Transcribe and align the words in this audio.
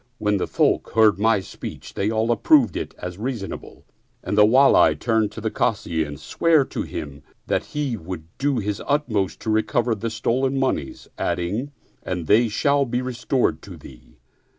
When 0.17 0.37
the 0.37 0.47
folk 0.47 0.93
heard 0.95 1.19
my 1.19 1.41
speech 1.41 1.93
they 1.93 2.09
all 2.09 2.31
approved 2.31 2.75
it 2.75 2.95
as 2.97 3.19
reasonable 3.19 3.85
and 4.23 4.35
the 4.35 4.43
Wali 4.47 4.95
turned 4.95 5.31
to 5.33 5.41
the 5.41 5.51
Kazi 5.51 6.03
and 6.03 6.19
sware 6.19 6.65
to 6.65 6.81
him 6.81 7.21
that 7.45 7.65
he 7.65 7.95
would 7.97 8.23
do 8.39 8.57
his 8.57 8.81
utmost 8.87 9.39
to 9.41 9.51
recover 9.51 9.93
the 9.93 10.09
stolen 10.09 10.57
moneys 10.59 11.07
adding," 11.19 11.71
And 12.03 12.25
they 12.25 12.47
shall 12.47 12.83
be 12.85 13.03
restored 13.03 13.61
to 13.61 13.77
thee." 13.77 14.17